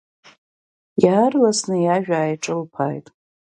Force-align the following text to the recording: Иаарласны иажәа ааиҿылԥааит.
Иаарласны 1.03 1.75
иажәа 1.81 2.17
ааиҿылԥааит. 2.19 3.07